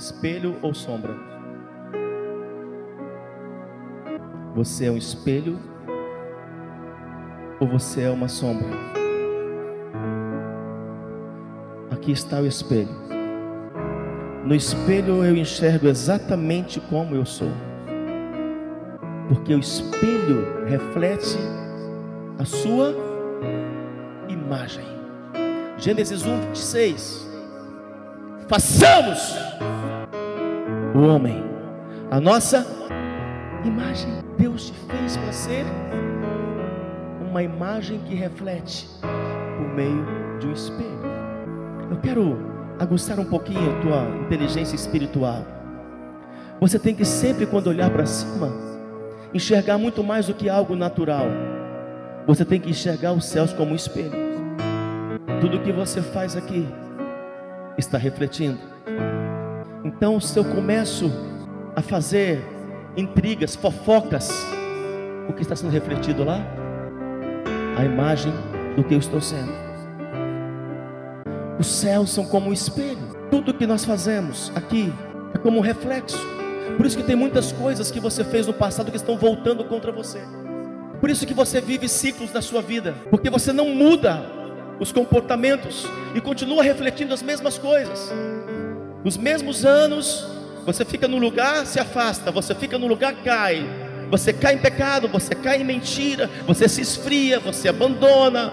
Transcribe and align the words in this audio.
Espelho 0.00 0.56
ou 0.62 0.72
sombra? 0.72 1.14
Você 4.54 4.86
é 4.86 4.90
um 4.90 4.96
espelho 4.96 5.58
ou 7.60 7.68
você 7.68 8.04
é 8.04 8.10
uma 8.10 8.26
sombra? 8.26 8.66
Aqui 11.90 12.12
está 12.12 12.40
o 12.40 12.46
espelho. 12.46 12.88
No 14.46 14.54
espelho 14.54 15.22
eu 15.22 15.36
enxergo 15.36 15.86
exatamente 15.86 16.80
como 16.80 17.14
eu 17.14 17.26
sou. 17.26 17.52
Porque 19.28 19.54
o 19.54 19.58
espelho 19.58 20.64
reflete 20.66 21.36
a 22.38 22.44
sua 22.46 22.94
imagem. 24.30 24.86
Gênesis 25.76 26.24
1, 26.24 26.40
26. 26.46 27.29
Façamos 28.50 29.36
o 30.92 31.06
homem 31.06 31.40
a 32.10 32.20
nossa 32.20 32.66
imagem. 33.64 34.10
Deus 34.36 34.66
te 34.66 34.72
fez 34.72 35.16
para 35.16 35.32
ser 35.32 35.64
uma 37.20 37.44
imagem 37.44 38.00
que 38.00 38.16
reflete 38.16 38.88
por 39.02 39.68
meio 39.76 40.04
de 40.40 40.48
um 40.48 40.52
espelho. 40.52 41.00
Eu 41.92 41.98
quero 41.98 42.36
aguçar 42.80 43.20
um 43.20 43.24
pouquinho 43.24 43.70
a 43.70 43.80
tua 43.82 44.24
inteligência 44.26 44.74
espiritual. 44.74 45.46
Você 46.60 46.76
tem 46.76 46.92
que 46.92 47.04
sempre, 47.04 47.46
quando 47.46 47.68
olhar 47.68 47.88
para 47.90 48.04
cima, 48.04 48.52
enxergar 49.32 49.78
muito 49.78 50.02
mais 50.02 50.26
do 50.26 50.34
que 50.34 50.48
algo 50.48 50.74
natural. 50.74 51.26
Você 52.26 52.44
tem 52.44 52.60
que 52.60 52.70
enxergar 52.70 53.12
os 53.12 53.26
céus 53.26 53.52
como 53.52 53.70
um 53.70 53.76
espelho. 53.76 54.10
Tudo 55.40 55.60
que 55.60 55.70
você 55.70 56.02
faz 56.02 56.36
aqui 56.36 56.66
está 57.80 57.98
refletindo. 57.98 58.58
Então, 59.84 60.20
se 60.20 60.38
eu 60.38 60.44
começo 60.44 61.10
a 61.74 61.82
fazer 61.82 62.44
intrigas, 62.96 63.56
fofocas, 63.56 64.30
o 65.28 65.32
que 65.32 65.42
está 65.42 65.56
sendo 65.56 65.70
refletido 65.70 66.22
lá? 66.22 66.40
A 67.76 67.84
imagem 67.84 68.32
do 68.76 68.84
que 68.84 68.94
eu 68.94 68.98
estou 68.98 69.20
sendo. 69.20 69.52
Os 71.58 71.66
céus 71.66 72.10
são 72.10 72.24
como 72.24 72.50
um 72.50 72.52
espelho. 72.52 73.10
Tudo 73.30 73.54
que 73.54 73.66
nós 73.66 73.84
fazemos 73.84 74.52
aqui 74.54 74.92
é 75.34 75.38
como 75.38 75.58
um 75.58 75.62
reflexo. 75.62 76.18
Por 76.76 76.86
isso 76.86 76.96
que 76.96 77.02
tem 77.02 77.16
muitas 77.16 77.52
coisas 77.52 77.90
que 77.90 78.00
você 78.00 78.24
fez 78.24 78.46
no 78.46 78.54
passado 78.54 78.90
que 78.90 78.96
estão 78.96 79.16
voltando 79.16 79.64
contra 79.64 79.92
você. 79.92 80.20
Por 81.00 81.10
isso 81.10 81.26
que 81.26 81.34
você 81.34 81.60
vive 81.60 81.88
ciclos 81.88 82.30
da 82.30 82.42
sua 82.42 82.60
vida, 82.60 82.94
porque 83.10 83.30
você 83.30 83.52
não 83.52 83.74
muda 83.74 84.39
os 84.80 84.90
comportamentos 84.90 85.86
e 86.14 86.20
continua 86.20 86.62
refletindo 86.62 87.12
as 87.12 87.22
mesmas 87.22 87.58
coisas. 87.58 88.10
Os 89.04 89.16
mesmos 89.16 89.64
anos, 89.64 90.26
você 90.64 90.84
fica 90.84 91.06
no 91.06 91.18
lugar, 91.18 91.66
se 91.66 91.78
afasta, 91.78 92.32
você 92.32 92.54
fica 92.54 92.78
no 92.78 92.86
lugar, 92.86 93.14
cai. 93.22 93.64
Você 94.10 94.32
cai 94.32 94.54
em 94.54 94.58
pecado, 94.58 95.06
você 95.06 95.34
cai 95.34 95.60
em 95.60 95.64
mentira, 95.64 96.28
você 96.46 96.68
se 96.68 96.80
esfria, 96.80 97.38
você 97.38 97.68
abandona. 97.68 98.52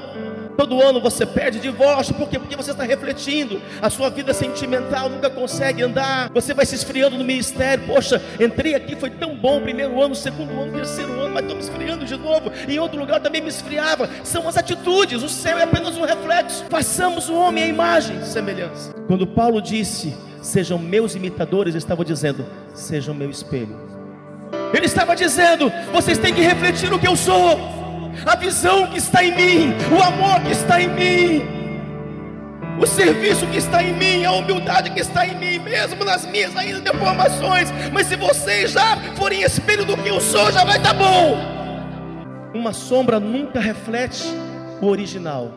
Todo 0.58 0.82
ano 0.82 1.00
você 1.00 1.24
perde 1.24 1.60
divórcio, 1.60 2.16
por 2.16 2.28
quê? 2.28 2.40
Porque 2.40 2.56
você 2.56 2.72
está 2.72 2.84
refletindo, 2.84 3.62
a 3.80 3.92
sua 3.92 4.10
vida 4.10 4.34
sentimental 4.34 5.08
nunca 5.08 5.30
consegue 5.30 5.84
andar, 5.84 6.32
você 6.34 6.52
vai 6.52 6.66
se 6.66 6.74
esfriando 6.74 7.16
no 7.16 7.24
ministério. 7.24 7.86
Poxa, 7.86 8.20
entrei 8.40 8.74
aqui, 8.74 8.96
foi 8.96 9.12
tão 9.12 9.36
bom, 9.36 9.62
primeiro 9.62 10.02
ano, 10.02 10.16
segundo 10.16 10.52
ano, 10.60 10.74
terceiro 10.74 11.12
ano, 11.14 11.32
mas 11.32 11.44
estou 11.44 11.56
me 11.56 11.62
esfriando 11.62 12.06
de 12.06 12.18
novo. 12.18 12.52
Em 12.68 12.80
outro 12.80 12.98
lugar 12.98 13.20
também 13.20 13.40
me 13.40 13.50
esfriava. 13.50 14.10
São 14.24 14.48
as 14.48 14.58
atitudes, 14.58 15.22
o 15.22 15.30
céu 15.30 15.60
é 15.60 15.64
apenas 15.64 15.96
um 15.96 16.04
reflexo. 16.04 16.66
Façamos 16.70 17.30
o 17.30 17.36
homem 17.36 17.64
a 17.64 17.68
imagem, 17.68 18.24
semelhança. 18.24 18.94
Quando 19.06 19.28
Paulo 19.28 19.62
disse, 19.62 20.16
sejam 20.42 20.80
meus 20.80 21.14
imitadores, 21.14 21.76
ele 21.76 21.84
estava 21.84 22.04
dizendo, 22.04 22.44
sejam 22.74 23.14
meu 23.14 23.30
espelho. 23.30 23.78
Ele 24.74 24.86
estava 24.86 25.16
dizendo, 25.16 25.72
vocês 25.94 26.18
têm 26.18 26.34
que 26.34 26.42
refletir 26.42 26.92
o 26.92 26.98
que 26.98 27.08
eu 27.08 27.16
sou 27.16 27.77
a 28.26 28.36
visão 28.36 28.88
que 28.88 28.98
está 28.98 29.24
em 29.24 29.36
mim, 29.36 29.74
o 29.92 30.02
amor 30.02 30.42
que 30.42 30.52
está 30.52 30.82
em 30.82 30.88
mim, 30.90 31.46
o 32.80 32.86
serviço 32.86 33.46
que 33.48 33.58
está 33.58 33.82
em 33.82 33.94
mim, 33.94 34.26
a 34.26 34.32
humildade 34.32 34.92
que 34.92 35.00
está 35.00 35.26
em 35.26 35.36
mim, 35.36 35.60
mesmo 35.60 36.04
nas 36.04 36.26
minhas 36.26 36.56
ainda 36.56 36.80
deformações. 36.80 37.70
Mas 37.92 38.08
se 38.08 38.16
vocês 38.16 38.72
já 38.72 38.98
forem 39.16 39.42
espelho 39.42 39.86
do 39.86 39.98
que 39.98 40.10
eu 40.10 40.20
sou, 40.20 40.52
já 40.52 40.64
vai 40.64 40.78
estar 40.78 40.94
tá 40.94 41.00
bom. 41.00 41.38
Uma 42.54 42.74
sombra 42.74 43.20
nunca 43.20 43.60
reflete 43.60 44.24
o 44.82 44.88
original. 44.88 45.52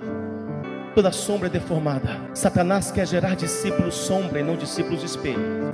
Toda 0.95 1.13
sombra 1.13 1.49
é 1.49 1.51
deformada. 1.51 2.21
Satanás 2.35 2.91
quer 2.91 3.07
gerar 3.07 3.37
discípulos 3.37 3.95
sombra 3.95 4.41
e 4.41 4.43
não 4.43 4.57
discípulos 4.57 5.03
espelho. 5.03 5.73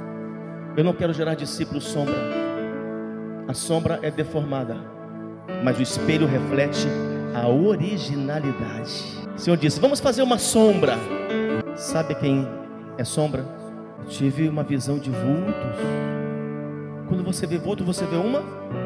Eu 0.76 0.84
não 0.84 0.92
quero 0.92 1.12
gerar 1.12 1.34
discípulos 1.34 1.84
sombra. 1.84 2.16
A 3.48 3.54
sombra 3.54 3.98
é 4.02 4.10
deformada 4.10 4.95
mas 5.62 5.78
o 5.78 5.82
espelho 5.82 6.26
reflete 6.26 6.86
a 7.34 7.48
originalidade. 7.48 9.04
O 9.34 9.38
Senhor 9.38 9.56
disse: 9.56 9.80
Vamos 9.80 10.00
fazer 10.00 10.22
uma 10.22 10.38
sombra. 10.38 10.96
Sabe 11.76 12.14
quem 12.14 12.48
é 12.96 13.04
sombra? 13.04 13.44
Eu 13.98 14.06
tive 14.06 14.48
uma 14.48 14.62
visão 14.62 14.98
de 14.98 15.10
vultos. 15.10 15.76
Quando 17.08 17.22
você 17.22 17.46
vê 17.46 17.58
vulto, 17.58 17.84
você 17.84 18.04
vê 18.04 18.16
uma, 18.16 18.42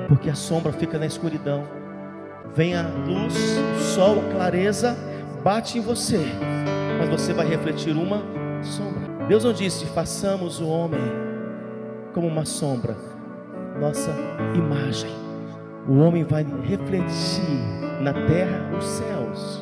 porque 0.09 0.29
a 0.29 0.35
sombra 0.35 0.73
fica 0.73 0.99
na 0.99 1.07
escuridão. 1.07 1.65
Vem 2.55 2.75
a 2.75 2.83
luz, 2.83 3.35
o 3.77 3.81
sol, 3.95 4.19
a 4.19 4.35
clareza, 4.35 4.97
bate 5.43 5.79
em 5.79 5.81
você, 5.81 6.19
mas 6.99 7.09
você 7.09 7.33
vai 7.33 7.47
refletir 7.47 7.97
uma 7.97 8.23
sombra. 8.63 9.27
Deus 9.29 9.45
não 9.45 9.53
disse: 9.53 9.87
façamos 9.87 10.61
o 10.61 10.67
homem 10.67 11.01
como 12.13 12.27
uma 12.27 12.45
sombra, 12.45 12.97
nossa 13.79 14.11
imagem 14.55 15.30
o 15.91 15.99
homem 15.99 16.23
vai 16.23 16.47
refletir 16.63 17.59
na 18.01 18.13
terra 18.13 18.71
os 18.79 18.85
céus. 18.85 19.61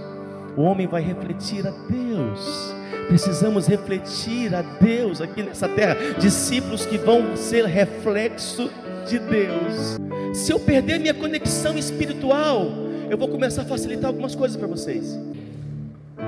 O 0.54 0.60
homem 0.60 0.86
vai 0.86 1.00
refletir 1.00 1.66
a 1.66 1.70
Deus. 1.88 2.74
Precisamos 3.08 3.66
refletir 3.66 4.54
a 4.54 4.60
Deus 4.60 5.22
aqui 5.22 5.42
nessa 5.42 5.66
terra. 5.66 5.96
Discípulos 6.18 6.84
que 6.84 6.98
vão 6.98 7.34
ser 7.34 7.64
reflexo 7.64 8.70
de 9.08 9.18
Deus. 9.18 9.96
Se 10.34 10.52
eu 10.52 10.60
perder 10.60 11.00
minha 11.00 11.14
conexão 11.14 11.78
espiritual, 11.78 12.72
eu 13.08 13.16
vou 13.16 13.28
começar 13.28 13.62
a 13.62 13.64
facilitar 13.64 14.08
algumas 14.08 14.34
coisas 14.34 14.54
para 14.54 14.66
vocês. 14.66 15.18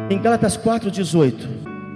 Em 0.08 0.18
Gálatas 0.18 0.56
4:18, 0.56 1.46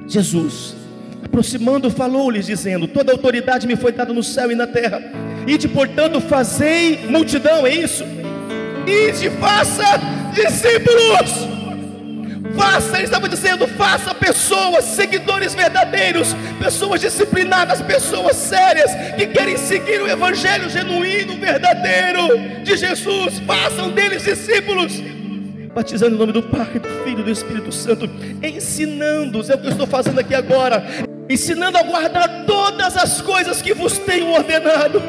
Jesus, 0.06 0.76
aproximando, 1.24 1.90
falou-lhes 1.90 2.44
dizendo: 2.44 2.86
Toda 2.86 3.12
autoridade 3.12 3.66
me 3.66 3.76
foi 3.76 3.92
dada 3.92 4.12
no 4.12 4.22
céu 4.22 4.52
e 4.52 4.54
na 4.54 4.66
terra. 4.66 5.23
Ide, 5.46 5.68
portanto, 5.68 6.20
fazei 6.20 7.06
multidão, 7.08 7.66
é 7.66 7.74
isso? 7.74 8.04
Ide, 8.86 9.30
faça 9.38 10.00
discípulos. 10.32 11.54
Faça, 12.56 12.96
ele 12.96 13.04
estava 13.04 13.28
dizendo, 13.28 13.66
faça 13.66 14.14
pessoas, 14.14 14.84
seguidores 14.84 15.54
verdadeiros, 15.54 16.34
pessoas 16.62 17.00
disciplinadas, 17.00 17.82
pessoas 17.82 18.36
sérias, 18.36 18.90
que 19.16 19.26
querem 19.26 19.56
seguir 19.56 20.00
o 20.00 20.08
evangelho 20.08 20.70
genuíno, 20.70 21.36
verdadeiro 21.36 22.62
de 22.62 22.76
Jesus. 22.76 23.40
Façam 23.40 23.90
deles 23.90 24.22
discípulos 24.22 25.02
batizando 25.74 26.14
em 26.14 26.18
nome 26.18 26.32
do 26.32 26.42
Pai, 26.44 26.78
do 26.78 26.88
Filho 27.02 27.20
e 27.20 27.24
do 27.24 27.30
Espírito 27.30 27.72
Santo, 27.72 28.08
ensinando-os, 28.40 29.50
é 29.50 29.54
o 29.56 29.58
que 29.58 29.66
eu 29.66 29.72
estou 29.72 29.88
fazendo 29.88 30.20
aqui 30.20 30.32
agora, 30.32 30.84
ensinando 31.28 31.76
a 31.76 31.82
guardar 31.82 32.44
todas 32.46 32.96
as 32.96 33.20
coisas 33.20 33.60
que 33.60 33.74
vos 33.74 33.98
tenho 33.98 34.30
ordenado. 34.30 35.02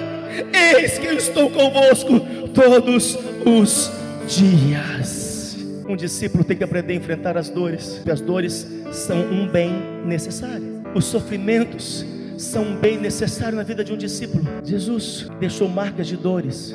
Eis 0.53 0.97
que 0.97 1.07
eu 1.07 1.13
estou 1.13 1.49
convosco 1.49 2.19
todos 2.53 3.17
os 3.45 3.91
dias. 4.27 5.57
Um 5.87 5.95
discípulo 5.95 6.43
tem 6.43 6.57
que 6.57 6.63
aprender 6.63 6.93
a 6.93 6.95
enfrentar 6.95 7.37
as 7.37 7.49
dores, 7.49 7.95
porque 7.95 8.11
as 8.11 8.21
dores 8.21 8.67
são 8.91 9.17
um 9.17 9.47
bem 9.47 9.71
necessário. 10.05 10.83
Os 10.95 11.05
sofrimentos 11.05 12.05
são 12.37 12.63
um 12.63 12.75
bem 12.75 12.97
necessário 12.99 13.55
na 13.55 13.63
vida 13.63 13.83
de 13.83 13.93
um 13.93 13.97
discípulo. 13.97 14.43
Jesus 14.63 15.27
deixou 15.39 15.69
marcas 15.69 16.07
de 16.07 16.17
dores. 16.17 16.73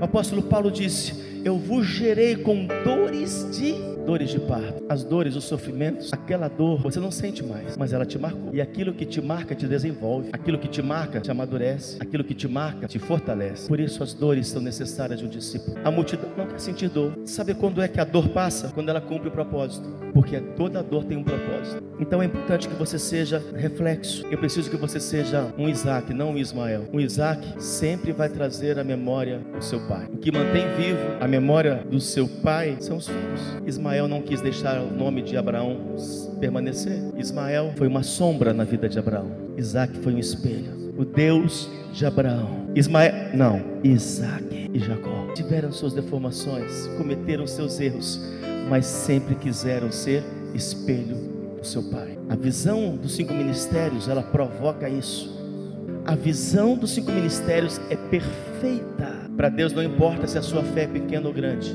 O 0.00 0.04
apóstolo 0.04 0.42
Paulo 0.42 0.70
disse: 0.70 1.12
Eu 1.48 1.56
vos 1.56 1.86
gerei 1.86 2.36
com 2.36 2.66
dores 2.84 3.48
de 3.58 3.72
dores 4.08 4.30
de 4.30 4.38
parto, 4.38 4.82
as 4.88 5.04
dores, 5.04 5.36
os 5.36 5.44
sofrimentos, 5.44 6.10
aquela 6.14 6.48
dor 6.48 6.80
você 6.80 6.98
não 6.98 7.10
sente 7.10 7.44
mais, 7.44 7.76
mas 7.76 7.92
ela 7.92 8.06
te 8.06 8.18
marcou. 8.18 8.54
E 8.54 8.60
aquilo 8.60 8.94
que 8.94 9.04
te 9.04 9.20
marca 9.20 9.54
te 9.54 9.66
desenvolve, 9.66 10.30
aquilo 10.32 10.58
que 10.58 10.66
te 10.66 10.80
marca 10.80 11.20
te 11.20 11.30
amadurece, 11.30 11.98
aquilo 12.00 12.24
que 12.24 12.34
te 12.34 12.48
marca 12.48 12.88
te 12.88 12.98
fortalece. 12.98 13.68
Por 13.68 13.78
isso 13.78 14.02
as 14.02 14.14
dores 14.14 14.48
são 14.48 14.62
necessárias 14.62 15.20
de 15.20 15.26
um 15.26 15.28
discípulo. 15.28 15.76
A 15.84 15.90
multidão 15.90 16.30
não 16.38 16.46
quer 16.46 16.58
sentir 16.58 16.88
dor. 16.88 17.18
Sabe 17.26 17.52
quando 17.52 17.82
é 17.82 17.88
que 17.88 18.00
a 18.00 18.04
dor 18.04 18.30
passa? 18.30 18.68
Quando 18.68 18.88
ela 18.88 19.00
cumpre 19.00 19.28
o 19.28 19.30
propósito. 19.30 19.86
Porque 20.14 20.40
toda 20.40 20.82
dor 20.82 21.04
tem 21.04 21.18
um 21.18 21.22
propósito. 21.22 21.82
Então 22.00 22.22
é 22.22 22.24
importante 22.24 22.66
que 22.66 22.74
você 22.74 22.98
seja 22.98 23.42
reflexo. 23.54 24.26
Eu 24.30 24.38
preciso 24.38 24.70
que 24.70 24.76
você 24.76 24.98
seja 24.98 25.52
um 25.58 25.68
Isaac, 25.68 26.14
não 26.14 26.30
um 26.30 26.38
Ismael. 26.38 26.88
Um 26.92 27.00
Isaac 27.00 27.62
sempre 27.62 28.12
vai 28.12 28.30
trazer 28.30 28.78
a 28.78 28.84
memória 28.84 29.40
do 29.54 29.62
seu 29.62 29.80
pai. 29.86 30.06
O 30.10 30.16
que 30.16 30.32
mantém 30.32 30.64
vivo 30.76 31.00
a 31.20 31.28
memória 31.28 31.37
do 31.90 32.00
seu 32.00 32.28
pai 32.28 32.76
são 32.80 32.96
os 32.96 33.06
filhos. 33.06 33.40
Ismael 33.66 34.08
não 34.08 34.22
quis 34.22 34.40
deixar 34.40 34.80
o 34.80 34.90
nome 34.90 35.22
de 35.22 35.36
Abraão 35.36 35.96
permanecer. 36.40 36.98
Ismael 37.16 37.72
foi 37.76 37.86
uma 37.86 38.02
sombra 38.02 38.52
na 38.52 38.64
vida 38.64 38.88
de 38.88 38.98
Abraão. 38.98 39.30
Isaac 39.56 39.96
foi 39.98 40.14
um 40.14 40.18
espelho. 40.18 40.94
o 40.96 41.04
Deus 41.04 41.70
de 41.92 42.04
Abraão, 42.04 42.68
Ismael, 42.74 43.34
não, 43.34 43.62
Isaac 43.82 44.70
e 44.72 44.78
Jacó. 44.78 45.32
Tiveram 45.34 45.72
suas 45.72 45.92
deformações, 45.92 46.86
cometeram 46.98 47.46
seus 47.46 47.80
erros, 47.80 48.20
mas 48.68 48.86
sempre 48.86 49.34
quiseram 49.34 49.90
ser 49.90 50.22
espelho 50.54 51.16
do 51.58 51.66
seu 51.66 51.82
pai. 51.84 52.18
A 52.28 52.36
visão 52.36 52.96
dos 52.96 53.14
cinco 53.14 53.32
ministérios, 53.32 54.08
ela 54.08 54.22
provoca 54.22 54.88
isso. 54.88 55.36
A 56.04 56.14
visão 56.14 56.76
dos 56.76 56.90
cinco 56.90 57.10
ministérios 57.10 57.80
é 57.90 57.96
perfeita. 57.96 59.07
Para 59.38 59.50
Deus 59.50 59.72
não 59.72 59.84
importa 59.84 60.26
se 60.26 60.36
a 60.36 60.42
sua 60.42 60.64
fé 60.64 60.82
é 60.82 60.86
pequena 60.88 61.28
ou 61.28 61.32
grande, 61.32 61.72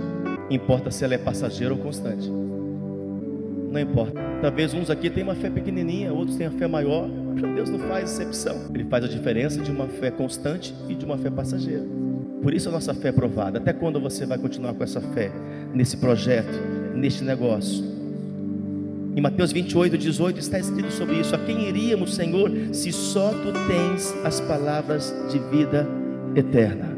importa 0.50 0.92
se 0.92 1.06
ela 1.06 1.13
é 1.13 1.18
passageira 1.18 1.74
ou 1.74 1.80
constante. 1.80 2.30
Não 2.30 3.80
importa. 3.80 4.19
Talvez 4.42 4.74
uns 4.74 4.89
aqui 4.89 5.10
tenham 5.10 5.30
uma 5.30 5.36
fé 5.36 5.50
pequenininha, 5.50 6.12
outros 6.12 6.36
tenham 6.36 6.51
fé 6.51 6.68
maior. 6.68 7.10
Para 7.39 7.54
Deus 7.54 7.69
não 7.69 7.80
faz 7.80 8.19
exceção. 8.19 8.69
Ele 8.75 8.83
faz 8.83 9.06
a 9.06 9.07
diferença 9.07 9.62
de 9.62 9.71
uma 9.71 9.88
fé 9.88 10.12
constante 10.12 10.75
e 10.89 10.94
de 10.94 11.06
uma 11.06 11.18
fé 11.18 11.30
passageira. 11.30 11.86
Por 12.42 12.54
isso 12.54 12.68
a 12.68 12.71
nossa 12.74 12.94
fé 12.94 13.07
é 13.07 13.12
provada. 13.13 13.60
Até 13.60 13.71
quando 13.71 13.98
você 13.98 14.25
vai 14.25 14.38
continuar 14.38 14.74
com 14.74 14.83
essa 14.83 15.00
fé 15.00 15.31
nesse 15.74 15.95
projeto, 15.95 16.60
neste 16.94 17.24
negócio? 17.24 17.81
Em 19.15 19.21
Mateus 19.21 19.54
28, 19.54 19.98
18 19.98 20.38
está 20.38 20.60
escrito 20.60 20.92
sobre 20.92 21.15
isso: 21.15 21.33
A 21.33 21.39
quem 21.39 21.69
iríamos, 21.69 22.13
Senhor, 22.13 22.51
se 22.74 22.92
só 22.92 23.30
tu 23.30 23.54
tens 23.69 24.13
as 24.25 24.42
palavras 24.42 25.15
de 25.31 25.39
vida 25.39 25.88
eterna? 26.36 26.93